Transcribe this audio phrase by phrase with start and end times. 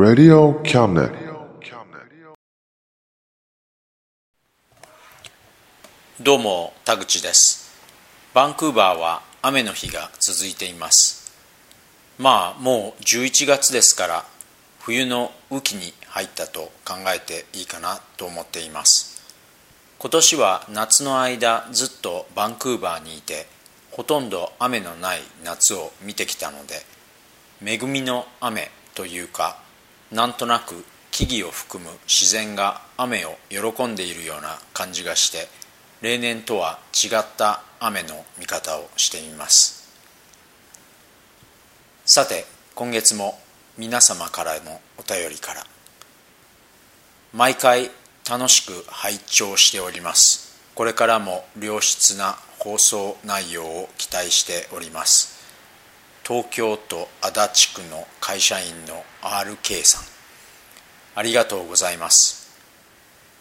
[0.00, 1.10] Radio Cabinet.
[6.22, 7.68] どうも田口です
[8.32, 11.32] バンクーバーは雨の日が続いています
[12.16, 14.24] まあもう11月ですから
[14.78, 19.20] 冬の雨季に入ったと考えていいかなと思っています
[19.98, 23.48] 今年は夏の間ずっとバンクーバーにいて
[23.90, 26.76] ほとんど雨のない夏を見てきたので
[27.66, 29.66] 恵みの雨というか
[30.10, 35.48] なんとなく木々を含む自然が雨を喜んでいるような感じがして
[36.00, 39.88] 例年とは違った雨の見方をしてみます。
[42.06, 43.38] さて今月も
[43.76, 45.66] 皆様からのお便りから
[47.34, 47.90] 毎回
[48.28, 50.56] 楽しく拝聴しております。
[50.74, 55.37] これからも良質な放送内容を期待しております。
[56.28, 60.02] 東京都足立区の会社員の RK さん。
[61.14, 62.54] ありがとうございます。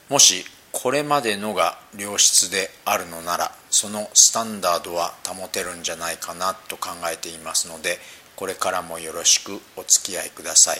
[0.07, 7.97] もしこれまでのが良質であるのならそのスタンダードは保てるんじゃないかなと考えていますので
[8.37, 10.77] これからもよろしくお付き合いください。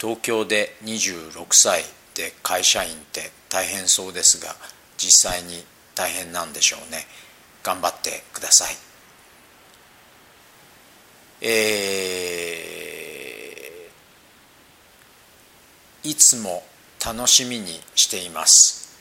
[0.00, 1.82] 東京で26歳
[2.14, 4.54] で会社員って大変そうですが
[4.96, 5.64] 実際に
[5.96, 7.04] 大変なんでしょうね。
[7.64, 8.91] 頑張ってください。
[11.44, 16.62] えー、いつも
[17.04, 18.96] 楽しみにしています。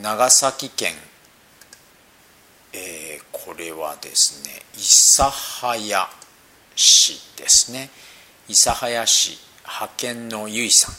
[0.00, 0.92] 長崎県、
[2.72, 6.08] えー、これはですね諫早
[6.76, 7.90] 市ですね。
[8.48, 10.94] 諫早市派遣のゆいさん。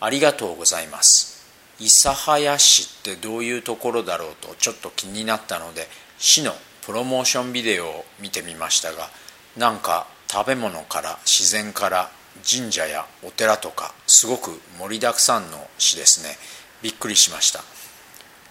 [0.00, 1.46] ありがとうございます。
[1.78, 5.86] 諫早市ってどういうところだろうとちょっと気になったので
[6.18, 6.52] 市の
[6.84, 9.08] プロモーションビデオを見てみましたが
[9.58, 12.10] なんか食べ物から自然から
[12.48, 16.36] 神社やお寺とかすごく盛りだくさんの市ですね。
[16.80, 17.64] びっくりしました。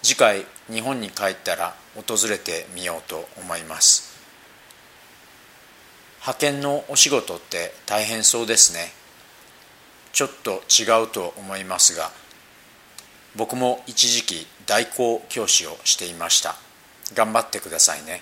[0.02, 4.18] 次回日本に帰ったら訪れてみようと思います。
[6.20, 8.92] 派遣のお仕事って大変そうですね。
[10.12, 12.10] ちょっと違うと思いますが
[13.34, 16.56] 僕も一時期代行教師をしていました。
[17.14, 18.20] 頑張ってくださいね。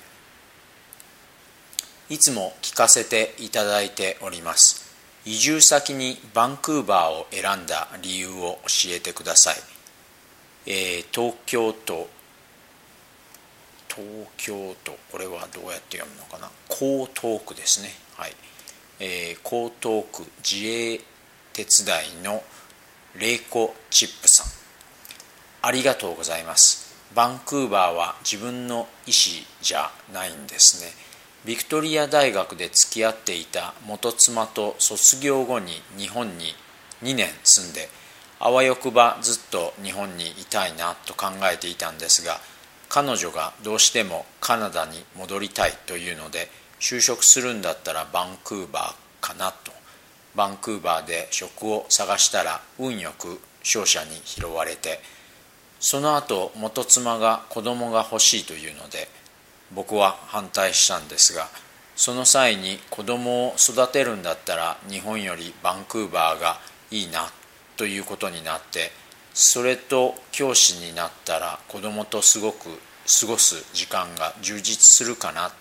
[2.09, 4.87] いつも聞かせていただいております。
[5.25, 9.56] 移住先にバンクーバーを選んだ理由を教えてください、
[10.66, 12.09] えー、東京都
[13.89, 14.06] 東
[14.37, 16.48] 京都これはどうやって読むのかな？
[16.71, 17.89] 江東区ですね。
[18.16, 18.33] はい、
[19.01, 21.01] えー、江東区自衛
[21.53, 22.41] 鉄大の
[23.19, 24.47] レイコチップさん。
[25.63, 26.95] ありがとうございます。
[27.16, 30.92] バンクーバーは自分の意思じゃないんですね。
[31.47, 36.47] ビクトリア大学で付き合っていた元妻と卒業後に日本に
[37.04, 37.89] 2年住んで
[38.41, 42.41] あわよくばずっと日本にいたいなと考えていたんですが
[42.89, 46.48] 彼女がどうしてもカナダに戻りたいというので
[46.81, 49.77] 就職するんだったらバンクーバーかなと。
[50.34, 55.01] バンクーバーで職を探したら運よく商社に拾われて
[55.81, 59.09] その後元妻が子供が欲しいというので
[59.74, 61.48] 僕は反対したんですが
[61.97, 66.59] その際に子供を育てるんだったら日本よりバンクーバーが
[66.91, 67.30] いいな
[67.77, 68.91] ということになって
[69.33, 72.68] それと教師になったら子供とすごく
[73.21, 75.53] 過ごす時間が充実するかな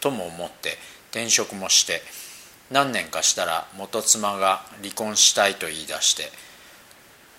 [0.00, 0.76] とも思って
[1.10, 2.00] 転職もして
[2.70, 6.24] 何年かしたら元妻が離婚したいと言い出して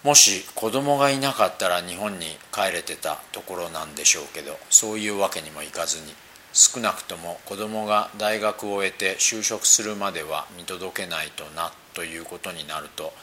[0.03, 6.13] もし子供がいなかったら日本に帰れてたところなんでしょうけどそういうわけにもいかずに
[6.51, 13.13] 少なくとも子供が大学を終えて就職するまでは見届けないとなということになると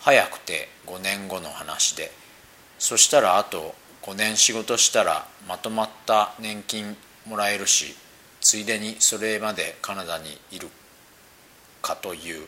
[0.00, 2.12] 早くて5年後の話で
[2.78, 6.96] そしたらあと5年仕事したらまとまった年金
[7.26, 7.94] もらえるし
[8.42, 10.68] ついでにそれまでカナダにいる
[11.82, 12.46] かという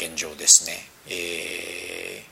[0.00, 0.72] 現状ですね。
[1.08, 2.30] えー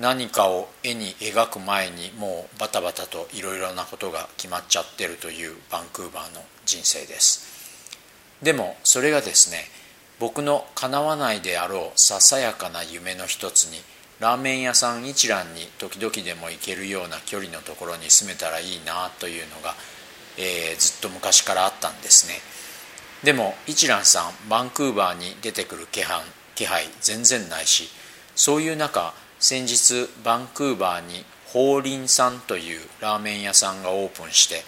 [0.00, 7.98] 何かを絵に描く前にもうバタバタといろいろなことが決まっちゃってるというバンクーバーの人生です
[8.40, 9.64] でもそれがですね
[10.18, 13.78] 僕の叶わないであろうささやかな夢の一つに
[14.20, 19.74] ラーメン屋さん一蘭に時々でも行けるような距離のところに住めたらいいなというのが、
[20.38, 22.34] えー、ずっと昔からあったんですね
[23.24, 26.22] でも一蘭さんバンクーバーに出てくる気配
[26.60, 27.88] 気配全然ないし
[28.36, 34.62] そういう中先日バンクーバーに法輪さんというラーメン屋さんがオープンして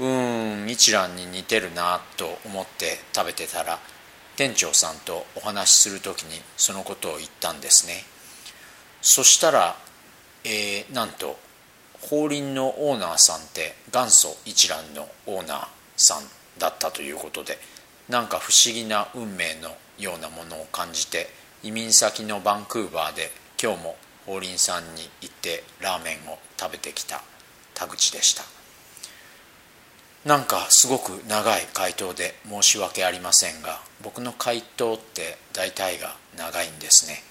[0.00, 3.78] うーん一蘭に似てるなと思って食べてたら
[4.36, 8.04] 店長さんとお話しする時にそのことを言ったんですね。
[9.02, 9.76] そしたら、
[10.44, 11.38] えー、なんと
[12.00, 16.22] 法輪のオーナーさんって元祖一蘭のオーナーさん
[16.58, 17.58] だったということで
[18.08, 21.28] なんか不思議な運命のようなものを感じて
[21.62, 23.30] 移民先のバンクーバーで
[23.62, 23.96] 今日も
[24.26, 27.22] 法輪さんに行ってラーメンを食べてきた
[27.74, 28.44] 田口でした。
[30.24, 37.22] なんかすごく長い回答で申し訳ありませんが僕の回答って大体が長いんですね。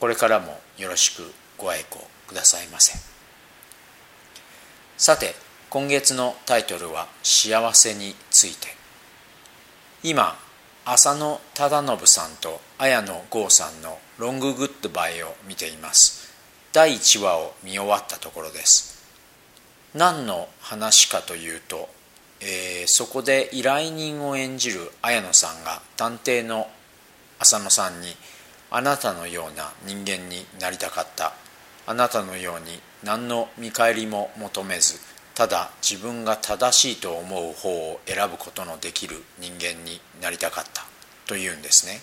[0.00, 2.98] これからもよろしくご愛顧くださいませ。
[4.98, 5.34] さて
[5.70, 8.74] 今月のタイトルは「幸せについて」
[10.08, 10.36] 今
[10.84, 16.32] 浅野忠信さんと綾野剛さんのロンググッドバイを見ています。
[16.72, 19.04] 第1話を見終わったところです。
[19.94, 21.88] 何の話かというと、
[22.40, 26.68] えー、そこで依頼人を演じる綾野さんが探偵の
[27.40, 28.14] 浅野さんに
[28.70, 31.32] あなたのような人間になりたかった。
[31.88, 35.00] あなたのように何の見返りも求めず
[35.36, 40.84] ただ自分が正しいと思う方を選ぶことのできる人間になりたかった。
[41.26, 42.00] というんですね。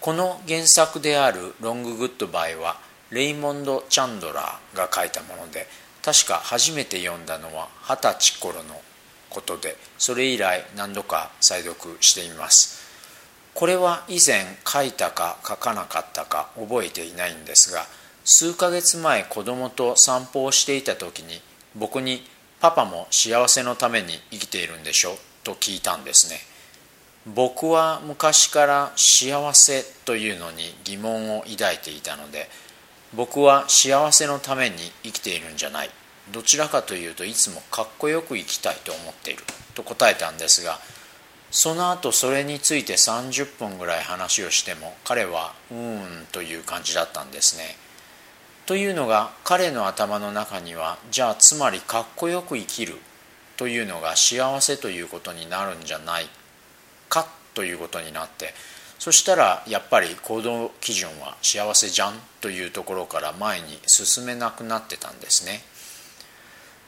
[0.00, 2.78] この原作である「ロング・グッドバイ」は
[3.10, 5.68] レイモンド・チャンドラーが書いたもので
[6.02, 8.80] 確か初めて読んだのは二十歳頃の
[9.28, 12.82] ことでそれ以来何度か再読しています。
[13.52, 17.86] これは以前書いたか書かなかったか覚えていないんですが
[18.24, 21.40] 数ヶ月前子供と散歩をしていた時に
[21.74, 22.26] 僕に
[22.60, 26.40] 「パパも幸せのために生きているんでしょ?」と聞いたんですね
[27.26, 32.50] 僕は昔から幸せというのに疑問を抱いていたので
[33.12, 35.90] 僕は幸せのために生きているんじゃない
[36.30, 40.80] どちらかというといつもかっこよく生きたいと思っていると答えたんですが
[41.50, 45.76] その後それについて30分ぐらい話をしても彼は「うー
[46.22, 47.76] ん」という感じだったんですね
[48.66, 52.94] というのが彼の頭の中にはじゃあつまりかっこよく生きる
[53.56, 56.26] というのが幸せということになるんじゃない
[57.08, 58.54] かということになって
[58.98, 65.60] そしたらやっぱり行動基準は幸せじゃんというところから前に進めなくなってたんですね。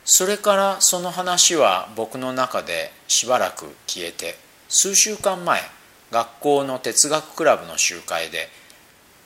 [0.05, 4.37] それからその話は僕の中でしばらく消えて
[4.69, 5.61] 数週間前
[6.13, 8.49] 学校の哲学クラブの集会で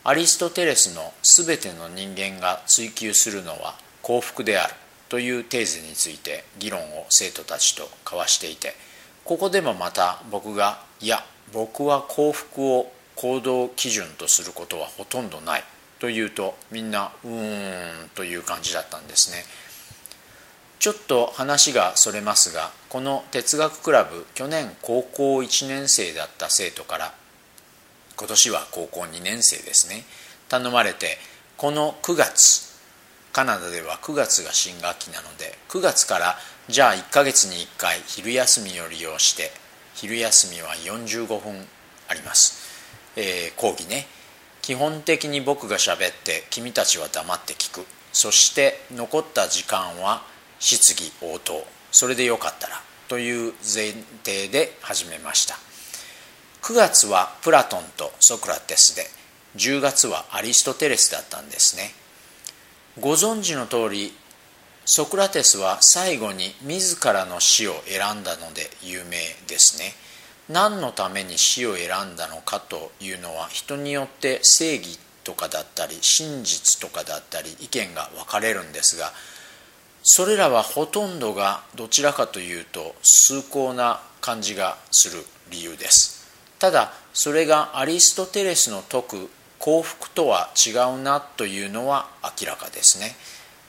[0.03, 4.75] アリストテレスの全ての人間が追求するのは幸福である
[5.11, 8.75] というテーゼについて議論を生徒たちと交わしていて
[9.25, 15.65] ここでもまた僕がいや僕は幸福を行動基準とすることはほとんどない
[15.99, 19.45] と言うとみんなうーんという感じだったんですね。
[20.79, 27.13] ちょっと話がそれますがこの哲学クラブ去年高校1年生だった生徒から
[28.21, 30.05] 今年は高校2年生ですね。
[30.51, 31.17] 頼まれて
[31.57, 32.69] この9月
[33.33, 36.37] カナダでは9月が新学期なので9月から
[36.69, 39.51] じゃあ1ヶ月に1回昼休みを利用して
[39.95, 41.65] 昼休みは45分
[42.09, 42.61] あります、
[43.17, 44.07] えー、講義ね。
[44.61, 47.87] 基本的に僕が喋って君たちは黙って聞く。
[48.13, 50.23] そして残った時間は
[50.59, 51.65] 質疑応答。
[51.91, 52.83] それでよかったら。
[53.09, 53.93] という前
[54.25, 55.70] 提で始めました。
[56.63, 59.07] 9月はプラトンとソクラテスで
[59.57, 61.91] 10月はアリストテレスだったんですね。
[63.01, 64.13] ご存知の通り
[64.85, 69.17] ソクラテスは最後に自らの死を選んだので有名
[69.49, 69.93] ですね。
[70.49, 79.13] 何のために死を選んだのかというのは人によって正義とかだったり真実とかだったり意見が分かれるんですが
[80.03, 86.20] それらはほとんどがどちらかというと崇高な感じがする理由です。
[86.61, 93.17] ただそれがアリストテレスの説く幸福とは違うなというのは明らかですね。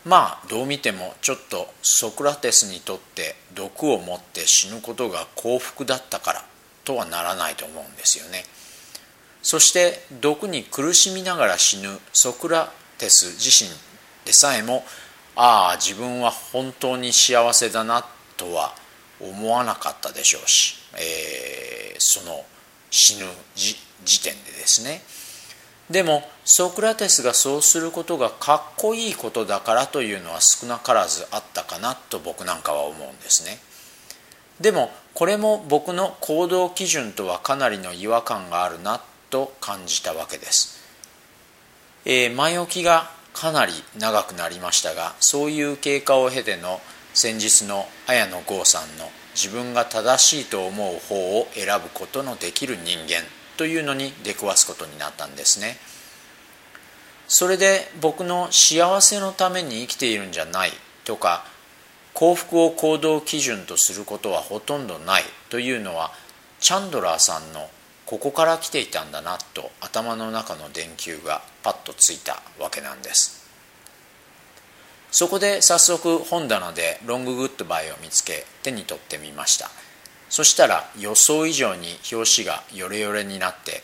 [0.05, 6.45] まあどう見てもちょっとソクラテスにとって毒を持って死ぬことが幸福だったから
[6.83, 8.43] とはならないと思うんですよね。
[9.41, 13.69] そして毒に苦しみながら死ぬソクラテス自身
[14.25, 14.83] でさえも
[15.36, 18.05] ああ自分は本当に幸せだな
[18.38, 18.74] とは
[19.19, 22.43] 思わなかったでしょうし、えー、その
[22.91, 25.01] 死ぬ時点でですね。
[25.89, 33.60] でもソクラテスがそうすることがかっこいいことだからというのは少なからずあったかなと僕なんかは思うんですね。
[34.62, 40.79] でもこれも僕の行動基準とはかなりの違和感があるなと感じたわけです、
[42.05, 46.79] えー、前置きがかなり長くなりましたがそういう経過を経ての
[47.13, 53.23] 先日の綾野剛さんの自分が正しいと思う方を選ぶことのできる人間
[53.57, 55.77] というのに出くわすことになったんですね。
[57.27, 60.71] それで僕の幸せのために生きているんじゃない
[61.05, 61.45] とか
[62.13, 66.11] 幸福を行動基準とすることはほとんどないというのは
[66.59, 67.69] チャンドラーさんの
[68.05, 73.40] ここから来ていたんだなと頭の中の電球がパッとついたわけなんです。
[75.12, 79.70] そこで早速本棚でロンググッドバイを見つけ手に取ってみました。
[80.30, 83.84] そしたら予想以上に表紙がヨレヨレになって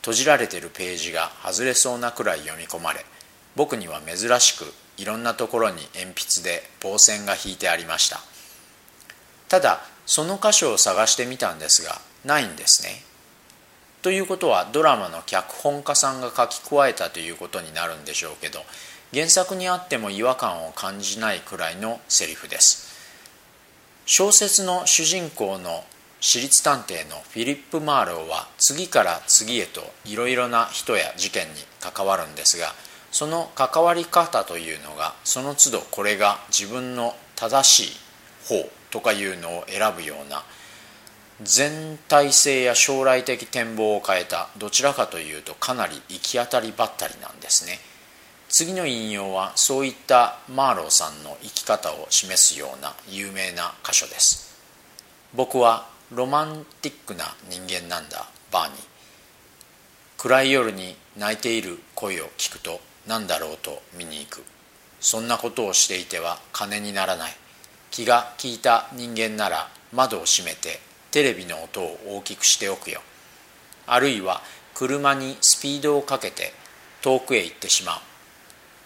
[0.00, 3.04] 閉じられてるページが外れそうなくらい読み込まれ
[3.54, 4.64] 僕には珍しく
[4.96, 8.18] いろんなところに鉛筆で棒線が引いてありました。
[9.48, 13.04] ただその箇所を探してみたんですがないんですね。
[14.02, 18.60] ということはドラマの脚本家さんが書き加えたということになるんでしょうけど
[19.12, 22.90] 原作にあっても違和感を感じないくらいのセリフです。
[24.06, 25.84] 小説の主人公の
[26.20, 32.74] 私立探偵のフィリップ・マーローは次から次へといろいろな人や事件に関わるんですが
[33.10, 40.42] その関わり方というのがその都度これが自分の正しい方とかいうのを選ぶような
[41.42, 47.78] 全体性や将来的展望を変えたどちらかというとかなり行き当たりばったりなんですね。
[48.50, 54.58] 次の引用はそういったマーローさんの生き方を示すような有名な箇所です。
[55.32, 58.78] 僕はロマンティックな人間なんだバーニー。
[60.18, 64.42] 暗い夜に泣いている声を聞くと何だろうと見に行く。
[64.98, 67.32] そんなことをしていては金にならない。
[67.92, 70.80] 気が利いた人間なら窓を閉めて
[71.12, 73.00] テレビの音を大きくしておくよ。
[73.86, 74.42] あるいは
[74.74, 76.52] 車にスピードをかけて
[77.00, 78.09] 遠くへ行ってしまう。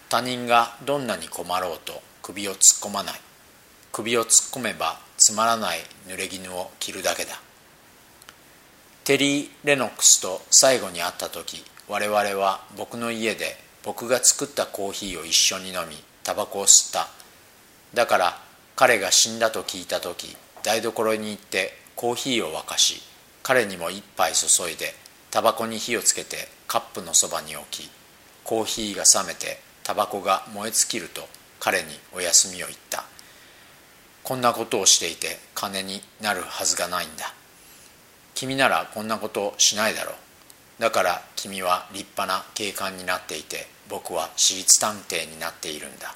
[0.09, 2.59] 他人がどんなに困ろうと首を突っ
[2.89, 3.13] 込まない。
[3.91, 7.39] 首を突っ込めばつまらない濡れ衣を着るだけだ。
[9.03, 17.07] テリー・レノックスと最後に会った時我々は僕の家で僕が作ったコーヒーを一緒に飲みタバコを吸った。
[17.93, 18.41] だから
[18.75, 23.01] 彼が死んだと聞いた時台所に行ってコーヒーを沸かし
[23.41, 24.93] 彼にも一杯注いで
[25.31, 27.89] タバコに火をつけてカップのそばに置き
[28.43, 31.25] コーヒーが冷めてタバコが燃え尽きると
[31.61, 33.05] 彼にお休みを言った。
[34.23, 37.33] こんなことをしていて金になるはずがないんだ。
[38.33, 40.15] 君ならこんなことをしないだろう。
[40.81, 46.15] だから君は立派な警官になっていて僕は私立探偵になっているんだ。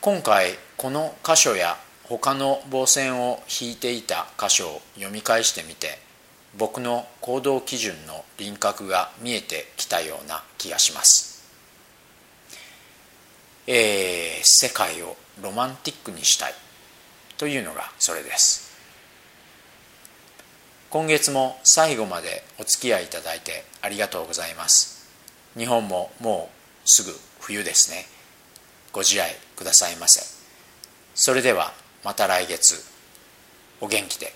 [0.00, 6.00] 今回この箇所や他の棒線を引いていた箇所を読み返してみて
[6.58, 11.31] 僕の行動基準の輪郭が見えてきたような気がします、
[13.66, 16.54] えー、世界をロマンティックにしたい
[17.38, 18.72] というのがそれです。
[20.90, 25.08] 今月も最後までお付き合いいただいてありがとうございます。
[25.56, 26.50] 日本もも
[26.84, 28.04] うすぐ冬ですね。
[28.92, 30.20] ご自愛くださいませ。
[31.14, 31.72] それでは
[32.04, 32.84] また来月。
[33.80, 34.32] お元気で。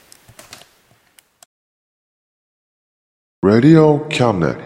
[3.43, 4.66] Radio Cabinet.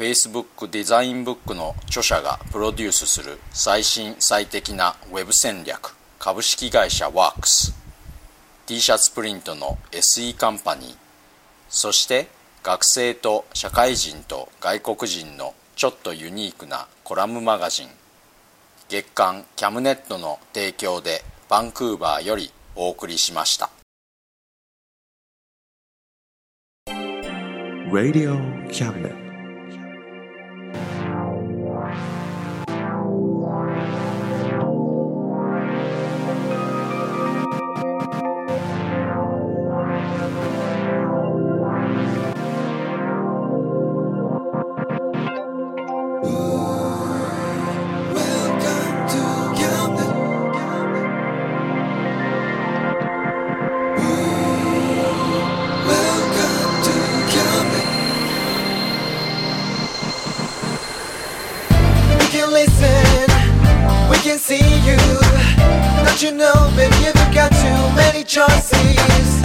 [0.00, 7.74] Facebook デザインブックの著者がプロデュースする最新最適なウェブ戦略株式会社ワークス。
[8.64, 10.96] T シャツプリントの SE カンパニー。
[11.68, 12.28] そして
[12.62, 17.88] 学生と社会人と外国人のちょっとユニークなコラムマガジン。
[18.88, 23.68] 月刊キャムネットの提供でバンクーバーよりお送りしました。
[27.92, 28.38] Radio
[28.70, 29.29] Cabinet.
[62.60, 63.30] Listen,
[64.10, 64.98] we can see you.
[66.04, 69.39] Don't you know, baby, you've got too many choices.